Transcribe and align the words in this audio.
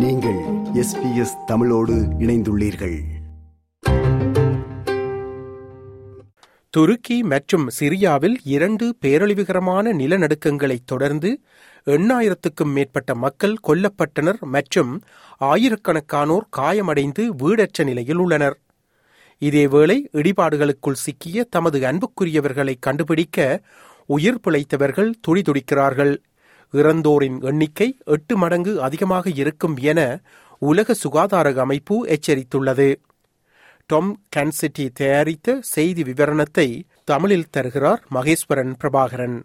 நீங்கள் 0.00 0.38
எஸ்பிஎஸ் 0.74 1.44
தமிழோடு 1.46 1.94
இணைந்துள்ளீர்கள். 1.94 3.00
துருக்கி 6.70 7.22
மற்றும் 7.22 7.70
சிரியாவில் 7.80 8.36
இரண்டு 8.44 8.96
பேரழிவுகரமான 9.04 9.92
நிலநடுக்கங்களைத் 9.92 10.84
தொடர்ந்து 10.84 11.40
எண்ணாயிரத்துக்கும் 11.86 12.72
மேற்பட்ட 12.72 13.14
மக்கள் 13.14 13.56
கொல்லப்பட்டனர் 13.68 14.38
மற்றும் 14.40 15.02
ஆயிரக்கணக்கானோர் 15.40 16.46
காயமடைந்து 16.50 17.34
வீடற்ற 17.36 17.84
நிலையில் 17.84 18.16
உள்ளனர். 18.16 18.58
இதேவேளை 19.40 19.98
இடிபாடுகளுக்குள் 20.12 20.92
சிக்கிய 20.92 21.46
தமது 21.50 21.80
அன்புக்குரியவர்களை 21.80 22.74
கண்டுபிடிக்க 22.80 23.60
உயிர் 24.06 24.40
பிழைத்தவர்கள் 24.48 25.12
துடிதுடிக்கிறார்கள். 25.28 26.16
இறந்தோரின் 26.72 27.44
எண்ணிக்கை 27.44 27.98
எட்டு 28.04 28.36
மடங்கு 28.36 28.82
அதிகமாக 28.82 29.30
இருக்கும் 29.30 29.76
என 29.76 30.20
உலக 30.58 30.94
சுகாதார 30.94 31.52
அமைப்பு 31.56 32.06
எச்சரித்துள்ளது. 32.06 32.94
டொம் 33.92 34.12
கன்சிட்டி 34.36 34.88
தயாரித்த 34.94 35.58
செய்தி 35.60 36.02
விவரணத்தை 36.02 36.82
தமிழில் 37.04 37.50
தருகிறார் 37.50 38.02
மகேஸ்வரன் 38.14 38.74
பிரபாகரன். 38.80 39.44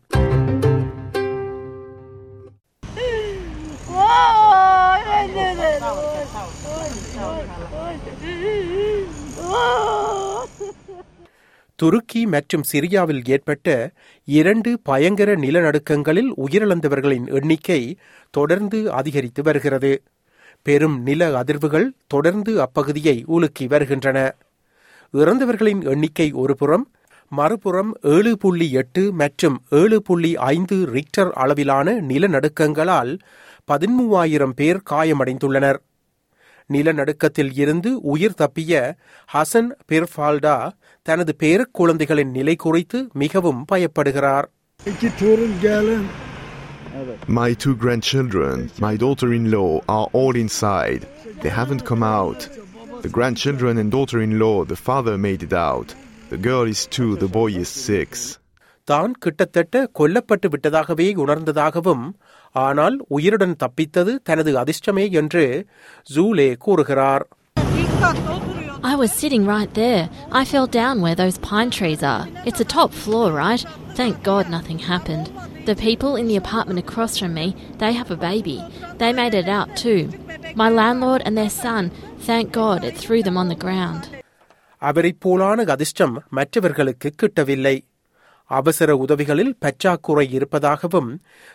துருக்கி 11.75 12.25
மற்றும் 12.25 12.65
சிரியாவில் 12.71 13.23
ஏற்பட்ட 13.29 13.67
இரண்டு 14.27 14.79
பயங்கர 14.83 15.35
நிலநடுக்கங்களில் 15.35 16.29
உயிரிழந்தவர்களின் 16.45 17.27
எண்ணிக்கை 17.39 17.81
தொடர்ந்து 18.29 18.79
அதிகரித்து 18.91 19.43
வருகிறது. 19.43 19.91
பெரும் 20.65 20.97
நில 21.01 21.43
அதிர்வுகள் 21.43 21.87
தொடர்ந்து 22.07 22.51
அப்பகுதியை 22.61 23.23
உலுக்கி 23.25 23.67
வருகின்றன. 23.67 24.19
இறந்தவர்களின் 25.13 25.81
எண்ணிக்கை 25.85 26.31
ஒருபுறம் 26.33 26.85
மறுபுறம் 27.31 27.91
ஏழு 28.01 28.37
புள்ளி 28.37 28.71
எட்டு 28.71 29.13
மற்றும் 29.13 29.57
ஏழு 29.69 30.01
புள்ளி 30.01 30.31
ஐந்து 30.35 30.75
ரிக்டர் 30.85 31.31
அளவிலான 31.43 31.93
நிலநடுக்கங்களால் 32.09 33.11
பதிமூவாயிரம் 33.71 34.55
பேர் 34.55 34.81
காயமடைந்துள்ளனர். 34.89 35.79
நிலநடுக்கத்தில் 36.73 37.51
இருந்து 37.55 37.89
உயிர் 38.13 38.37
தப்பிய 38.37 38.73
ஹசன் 39.29 39.69
பிர்ஃபால்டா 39.91 40.57
தனது 41.05 41.33
பேரக் 41.43 41.73
குழந்தைகளின் 41.73 42.31
நிலை 42.31 42.55
குறித்து 42.55 43.01
மிகவும் 43.13 43.65
பயப்படுகிறார் 43.71 44.47
My 47.27 47.49
two 47.53 47.73
grandchildren, 47.75 48.55
my 48.79 48.95
daughter 48.95 49.29
in 49.33 49.45
law, 49.51 49.71
are 49.87 50.07
all 50.13 50.35
inside. 50.35 51.01
They 51.41 51.51
haven't 51.51 51.83
come 51.85 52.03
out. 52.19 52.41
The 53.01 53.09
grandchildren 53.09 53.77
and 53.77 53.91
daughter 53.91 54.19
in 54.21 54.39
law, 54.39 54.57
the 54.63 54.79
father 54.79 55.15
made 55.17 55.43
it 55.43 55.53
out. 55.63 55.89
The 56.29 56.37
girl 56.39 56.65
is 56.65 56.81
two, 56.87 57.09
the 57.15 57.27
boy 57.29 57.49
is 57.55 57.69
six. 57.87 58.09
தான் 58.88 59.12
கிட்டத்தட்ட 59.24 59.82
கொல்லப்பட்டு 59.98 60.48
விட்டதாகவே 60.52 61.08
உணர்ந்ததாகவும் 61.24 62.04
ஆனால் 62.54 62.96
உயிருடன் 63.16 63.58
தப்பித்தது 63.62 64.14
தனது 64.28 64.52
அதிர்ஷ்டமே 64.62 65.06
என்று 65.22 65.44
ஜூலே 66.06 66.50
கூறுகிறார் 66.64 67.24
I 68.82 68.94
was 68.94 69.12
sitting 69.12 69.44
right 69.46 69.72
there. 69.74 70.04
I 70.32 70.44
fell 70.44 70.66
down 70.74 71.02
where 71.02 71.14
those 71.14 71.36
pine 71.40 71.70
trees 71.70 72.02
are. 72.04 72.24
It's 72.44 72.60
a 72.60 72.68
top 72.70 72.92
floor, 72.94 73.26
right? 73.36 73.62
Thank 73.94 74.22
God 74.22 74.48
nothing 74.48 74.78
happened. 74.90 75.26
The 75.66 75.76
people 75.78 76.16
in 76.16 76.26
the 76.26 76.36
apartment 76.36 76.78
across 76.78 77.18
from 77.18 77.34
me, 77.34 77.46
they 77.78 77.92
have 77.92 78.10
a 78.10 78.16
baby. 78.22 78.56
They 78.96 79.12
made 79.12 79.34
it 79.34 79.48
out 79.50 79.76
too. 79.76 80.00
My 80.54 80.68
landlord 80.70 81.22
and 81.22 81.36
their 81.36 81.50
son, 81.56 81.84
thank 82.20 82.52
God 82.54 82.82
it 82.82 82.96
threw 82.96 83.22
them 83.22 83.36
on 83.36 83.48
the 83.48 83.60
ground. 83.66 84.02
அவரைப் 84.82 85.20
போலான 85.24 85.64
அதிர்ஷ்டம் 85.74 86.14
மற்றவர்களுக்கு 86.32 87.08
கிட்டவில்லை 87.22 87.76
அவசர 88.50 88.90
உதவிகளில் 89.04 89.52
பற்றாக்குறை 89.64 90.26
இருப்பதாகவும் 90.38 91.10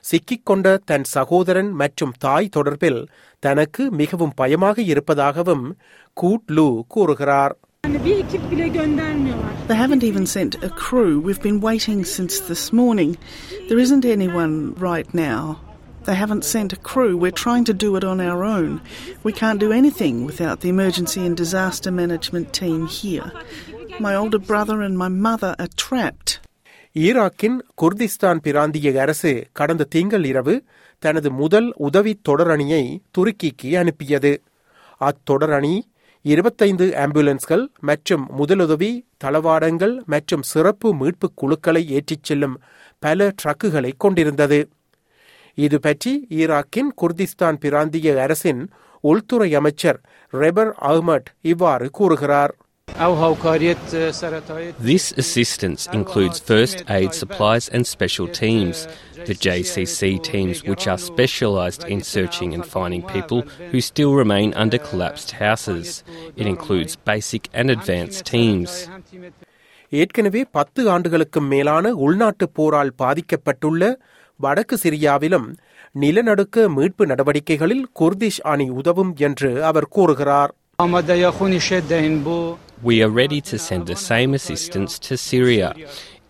சிக்கிக்கொண்ட 0.10 0.68
தன் 0.92 1.08
சகோதரன் 1.16 1.72
மற்றும் 1.82 2.14
தாய் 2.18 2.54
தொடர்பில் 2.56 3.02
தனக்கு 3.44 3.84
மிகவும் 4.02 4.36
பயமாக 4.36 4.82
இருப்பதாகவும் 4.94 5.66
கூட்லு 6.18 6.68
கூறுகிறார் 6.96 7.56
Bir 8.06 8.16
ekip 8.16 8.44
bile 8.52 8.68
göndermiyorlar. 8.68 9.52
They 9.68 9.76
haven't 9.76 10.04
even 10.04 10.26
sent 10.28 10.54
a 10.64 10.70
crew. 10.70 11.20
We've 11.20 11.42
been 11.42 11.60
waiting 11.62 12.04
since 12.06 12.40
this 12.42 12.74
morning. 12.74 13.12
There 13.68 13.80
isn't 13.80 14.06
anyone 14.06 14.56
right 14.80 15.14
now. 15.14 15.42
They 16.06 16.16
haven't 16.16 16.46
sent 16.46 16.74
a 16.74 16.78
crew. 16.78 17.18
We're 17.18 17.32
trying 17.32 17.66
to 17.66 17.74
do 17.76 17.96
it 17.96 18.04
on 18.04 18.20
our 18.22 18.44
own. 18.46 18.72
We 19.24 19.34
can't 19.34 19.60
do 19.60 19.72
anything 19.72 20.26
without 20.26 20.60
the 20.60 20.70
emergency 20.70 21.26
and 21.26 21.36
disaster 21.36 21.92
management 21.92 22.54
team 22.54 22.86
here. 22.88 23.32
My 24.00 24.16
older 24.16 24.40
brother 24.40 24.82
and 24.82 24.98
my 24.98 25.08
mother 25.08 25.56
are 25.58 25.72
trapped. 25.78 26.39
ஈராக்கின் 26.97 27.59
Kurdistan 27.83 28.39
பிராந்திய 28.43 29.01
அரசு 29.01 29.47
கடந்த 29.53 29.87
திங்கள் 29.89 30.25
இரவு 30.25 30.65
தனது 30.99 31.31
முதல் 31.31 31.73
உதவி 31.77 32.21
தொடரணியை 32.29 32.99
துருக்கிக்கு 33.19 33.69
அனுப்பியது. 33.79 34.33
அத்தொடரணி 35.01 35.81
இருபத்தைந்து 36.25 36.87
ஆம்புலன்ஸ்கள் 36.87 37.65
மற்றும் 37.81 38.25
முதலுதவி 38.39 38.91
தளவாடங்கள் 39.25 39.95
மற்றும் 40.05 40.43
சிறப்பு 40.43 40.95
மீட்புக் 40.95 41.37
குழுக்களை 41.37 41.83
ஏற்றிச் 41.91 42.25
செல்லும் 42.25 42.57
பல 42.99 43.33
ட்ரக்குகளை 43.43 43.93
கொண்டிருந்தது. 43.97 44.61
இது 45.55 45.81
பற்றி 45.81 46.27
ஈராக்கின் 46.31 46.91
குர்திஸ்தான் 47.03 47.61
பிராந்திய 47.61 48.23
அரசின் 48.23 48.63
உள்துறை 49.05 49.55
அமைச்சர் 49.55 50.01
ரெபர் 50.33 50.73
அஹ்மட் 50.81 51.31
இவ்வாறு 51.43 51.91
கூறுகிறார். 51.91 52.55
This 54.80 55.12
assistance 55.14 55.88
includes 55.90 56.40
first 56.42 56.84
aid 56.90 57.14
supplies 57.14 57.68
and 57.68 57.86
special 57.86 58.28
teams, 58.30 58.88
the 59.26 59.36
JCC 59.36 60.24
teams, 60.24 60.64
which 60.64 60.88
are 60.88 60.98
specialised 61.00 61.84
in 61.86 62.02
searching 62.04 62.54
and 62.54 62.66
finding 62.66 63.04
people 63.04 63.42
who 63.72 63.82
still 63.82 64.14
remain 64.14 64.54
under 64.56 64.78
collapsed 64.80 65.32
houses. 65.34 66.04
It 66.38 66.48
includes 66.48 66.96
basic 67.06 67.50
and 67.54 67.70
advanced 67.70 68.26
teams. 68.26 68.72
ஏற்கனவே 69.92 70.46
பத்து 70.52 70.82
ஆண்டுகளுக்கும் 70.90 71.48
மேலான 71.48 71.92
உள்நாட்டுப் 72.06 72.54
போரால் 72.54 72.96
பாதிக்கப்பட்டுள்ள 72.98 73.82
வடக்கு 74.40 74.78
சிரியாவிலும் 74.84 75.48
நிலநடுக்க 75.96 76.70
மீட்பு 76.70 77.06
நடவடிக்கைகளில் 77.06 77.86
குர்திஷ் 78.00 78.40
அணி 78.44 78.70
உதவும் 78.80 79.14
என்று 79.20 79.52
அவர் 79.64 79.88
கூறுகிறார் 79.88 80.54
We 82.84 83.02
are 83.02 83.10
ready 83.12 83.42
to 83.42 83.58
send 83.60 83.88
the 83.88 83.96
same 83.98 84.34
assistance 84.34 85.00
to 85.00 85.18
Syria 85.20 85.74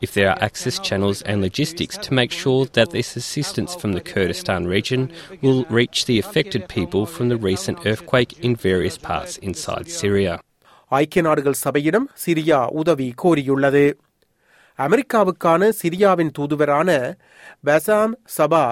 if 0.01 0.13
there 0.13 0.29
are 0.29 0.38
access 0.40 0.78
channels 0.79 1.22
and 1.23 1.41
logistics 1.41 1.97
to 1.97 2.13
make 2.13 2.31
sure 2.34 2.66
that 2.68 2.91
this 2.91 3.16
assistance 3.16 3.75
from 3.75 3.94
the 3.94 4.01
Kurdistan 4.01 4.68
region 4.68 5.12
will 5.41 5.66
reach 5.72 6.06
the 6.06 6.19
affected 6.19 6.68
people 6.68 7.06
from 7.07 7.29
the 7.29 7.38
recent 7.40 7.85
earthquake 7.85 8.34
in 8.40 8.56
various 8.57 8.97
parts 9.00 9.38
inside 9.41 9.88
Syria. 9.91 10.34
ஐக்கிய 10.91 11.22
நாடுகள் 11.22 11.57
சபையிடம் 11.62 12.06
Syria 12.23 12.59
உதவி 12.81 13.07
கோரியுள்ளது 13.18 13.85
அமெரிக்காவுக்கான 14.79 15.69
சிரியாவின் 15.79 16.31
தூதுவரான 16.38 16.90
பசாம் 17.63 18.13
சபா 18.38 18.66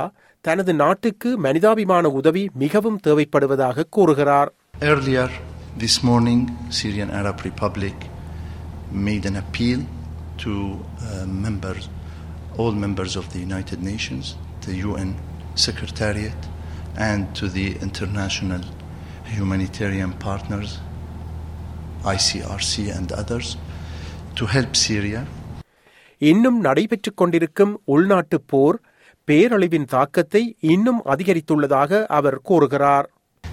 தனது 0.45 0.73
நாட்டுக்கு 0.73 1.31
மனிதாபிமான 1.37 2.07
உதவி 2.19 2.43
மிகவும் 2.55 3.01
தேவைப்படுவதாக 3.07 3.87
கூறுகிறார் 3.89 4.51
Earlier 4.81 5.27
this 5.77 6.03
morning, 6.03 6.39
Syrian 6.69 7.09
Arab 7.11 7.43
Republic 7.43 7.95
made 8.91 9.25
an 9.25 9.35
appeal 9.35 9.79
to 10.39 10.53
uh, 11.01 11.25
members, 11.27 11.89
all 12.57 12.71
members 12.73 13.15
of 13.15 13.31
the 13.33 13.39
United 13.39 13.81
Nations, 13.81 14.35
the 14.61 14.75
UN 14.77 15.15
Secretariat, 15.55 16.39
and 16.97 17.35
to 17.35 17.47
the 17.49 17.67
international 17.77 18.61
humanitarian 19.25 20.13
partners, 20.19 20.79
ICRC 22.05 22.95
and 22.95 23.11
others, 23.13 23.47
to 24.35 24.45
help 24.47 24.75
Syria 24.77 25.21
இன்னும் 26.21 26.59
நடைபெற்றுக் 26.59 27.17
கொண்டிருக்கும் 27.17 27.81
உள்நாட்டுப் 27.93 28.47
போர் 28.47 28.77
பேரழிவின் 29.27 29.85
தாக்கத்தை 29.85 30.43
இன்னும் 30.73 31.01
அதிகரித்துள்ளதாக 31.05 32.05
அவர் 32.17 32.37
கூறுகிறார் 32.41 33.07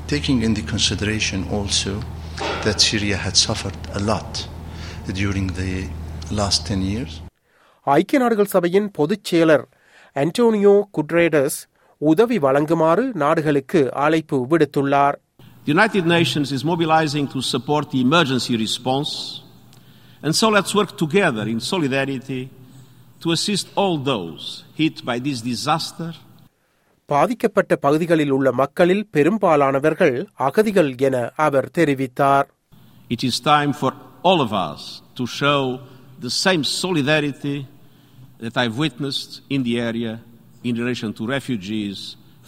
taking 0.09 0.39
into 0.47 0.62
consideration 0.73 1.41
also 1.57 1.93
that 2.65 2.81
Syria 2.81 3.17
had 3.17 3.37
suffered 3.39 3.77
a 3.95 4.01
lot 4.01 4.33
during 5.15 5.47
the 5.61 5.73
last 6.33 6.61
10 6.67 6.83
years. 6.93 7.12
ஐக்கிய 7.87 8.19
நாடுகள் 8.23 8.51
சபையின் 8.55 8.89
பொதுச் 8.97 9.27
செயலர் 9.31 9.65
அன்டோனியோ 10.17 10.75
குட்ரேடஸ் 10.97 11.59
உதவி 12.01 12.39
வழங்குமாறு 12.47 13.05
நாடுகளுக்கு 13.25 13.83
அழைப்பு 14.05 14.39
விடுத்துள்ளார் 14.53 15.17
The 15.67 15.73
United 15.77 16.05
Nations 16.17 16.49
is 16.57 16.62
mobilizing 16.65 17.27
to 17.35 17.41
support 17.53 17.85
the 17.95 18.01
emergency 18.07 18.55
response, 18.57 19.11
and 20.23 20.33
so 20.41 20.47
let's 20.57 20.73
work 20.79 20.93
together 21.03 21.45
in 21.55 21.59
solidarity 21.73 22.43
to 23.23 23.29
assist 23.37 23.67
all 23.81 23.97
those 24.12 24.45
hit 24.81 24.97
by 25.11 25.17
this 25.27 25.39
disaster 25.51 26.09
பாதிக்கப்பட்ட 27.10 27.74
பகுதிகளில் 27.78 28.31
உள்ள 28.31 28.52
மக்களில் 28.52 29.07
பெரும்பாலானவர்கள் 29.12 30.16
அகதிகள் 30.48 30.92
என 31.00 31.16
அவர் 31.46 31.72
தெரிவித்தார் 31.78 32.48
It 33.10 33.24
is 33.24 33.36
time 33.46 33.72
for 33.74 33.90
all 34.24 34.40
of 34.42 34.52
us 34.62 34.81
to 35.16 35.24
show 35.40 35.60
the 36.19 36.31
same 36.44 36.63
solidarity 36.75 37.57
that 38.40 38.56
I've 38.62 38.78
witnessed 38.78 39.34
in 39.50 39.62
the 39.63 39.75
area 39.81 40.13
in 40.63 40.74
relation 40.75 41.10
to 41.13 41.28
refugees 41.28 42.00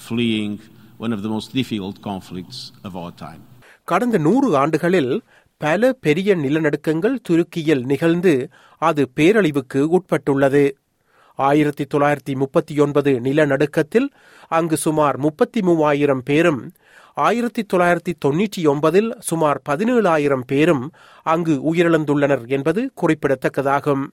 fleeing 0.08 0.54
one 1.00 1.14
of 1.14 1.22
the 1.22 1.32
most 1.36 1.50
difficult 1.54 1.98
conflicts 2.02 2.60
of 2.84 2.94
our 3.02 3.12
time. 3.26 3.42
கடந்த 3.88 4.18
நூறு 4.18 4.48
ஆண்டுகளில் 4.58 5.12
பல 5.62 5.92
பெரிய 6.06 6.36
நிலநடுக்கங்கள் 6.36 7.22
துருக்கியில் 7.28 7.86
நிகழ்ந்து 7.86 8.34
அது 8.82 9.04
பேரழிவுக்கு 9.16 9.80
உட்பட்டுள்ளது 9.98 10.64
ஆயிரத்தி 11.38 11.86
தொள்ளாயிரத்தி 11.94 12.36
முப்பத்தி 12.36 12.80
ஒன்பது 12.80 13.12
நிலநடுக்கத்தில் 13.12 14.08
அங்கு 14.48 14.78
சுமார் 14.78 15.18
முப்பத்தி 15.18 15.62
மூவாயிரம் 15.62 16.22
பேரும் 16.24 16.72
ஆயிரத்தி 17.14 17.66
தொள்ளாயிரத்தி 17.74 18.14
தொன்னூற்றி 18.26 18.64
ஒன்பதில் 18.64 19.12
சுமார் 19.20 19.62
பதினேழாயிரம் 19.70 20.44
பேரும் 20.46 20.92
அங்கு 21.24 21.74
உயிரிழந்துள்ளனர் 21.74 22.48
என்பது 22.48 22.92
குறிப்பிடத்தக்கதாகும். 23.02 24.08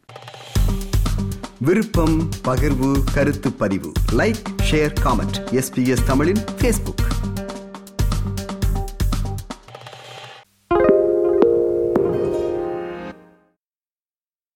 விருப்பம் 1.58 2.28
பகிர்வு 2.48 2.92
கருத்து 3.14 3.52
பதிவு. 3.52 3.92
லைக் 4.12 4.42
ஷேர் 4.70 4.92
காமெண்ட் 5.04 5.38
எஸ்பிஎஸ் 5.50 6.06
தமிழின் 6.06 6.44
ஃபேஸ்புக் 6.60 7.13